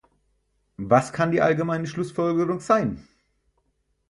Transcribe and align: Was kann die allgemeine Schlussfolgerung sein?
Was 0.79 1.13
kann 1.13 1.29
die 1.31 1.41
allgemeine 1.43 1.85
Schlussfolgerung 1.85 2.59
sein? 2.59 3.07